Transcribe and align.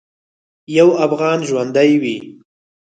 یو 0.77 0.89
افغان 1.05 1.39
ژوندی 1.47 1.91
وي. 2.01 2.17